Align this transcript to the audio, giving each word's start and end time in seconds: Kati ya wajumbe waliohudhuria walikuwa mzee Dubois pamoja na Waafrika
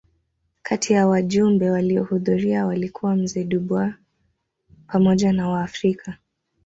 Kati 0.61 0.93
ya 0.93 1.07
wajumbe 1.07 1.69
waliohudhuria 1.71 2.65
walikuwa 2.65 3.15
mzee 3.15 3.43
Dubois 3.43 3.93
pamoja 4.87 5.33
na 5.33 5.49
Waafrika 5.49 6.17